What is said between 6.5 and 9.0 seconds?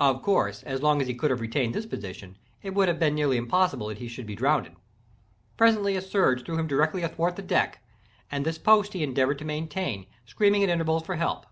him directly athwart the deck, and this post